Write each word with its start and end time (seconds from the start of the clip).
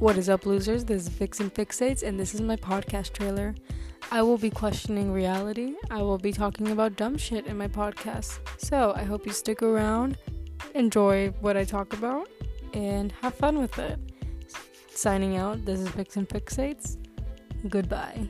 What 0.00 0.16
is 0.16 0.30
up, 0.30 0.46
losers? 0.46 0.86
This 0.86 1.02
is 1.02 1.08
Vixen 1.08 1.50
Fixates, 1.50 2.02
and 2.02 2.18
this 2.18 2.34
is 2.34 2.40
my 2.40 2.56
podcast 2.56 3.12
trailer. 3.12 3.54
I 4.10 4.22
will 4.22 4.38
be 4.38 4.48
questioning 4.48 5.12
reality. 5.12 5.74
I 5.90 6.00
will 6.00 6.16
be 6.16 6.32
talking 6.32 6.68
about 6.68 6.96
dumb 6.96 7.18
shit 7.18 7.44
in 7.44 7.58
my 7.58 7.68
podcast. 7.68 8.38
So 8.56 8.94
I 8.96 9.02
hope 9.02 9.26
you 9.26 9.32
stick 9.32 9.62
around, 9.62 10.16
enjoy 10.74 11.28
what 11.42 11.58
I 11.58 11.64
talk 11.64 11.92
about, 11.92 12.30
and 12.72 13.12
have 13.20 13.34
fun 13.34 13.58
with 13.58 13.78
it. 13.78 13.98
Signing 14.88 15.36
out, 15.36 15.66
this 15.66 15.80
is 15.80 15.88
Vixen 15.88 16.24
Fixates. 16.24 16.96
Goodbye. 17.68 18.26